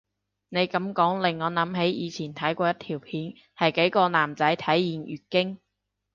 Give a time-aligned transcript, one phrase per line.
[0.49, 5.59] 你噉講令我諗起以前睇過一條片係幾個男仔體驗月經